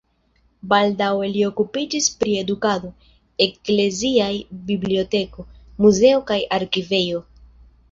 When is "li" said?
1.33-1.43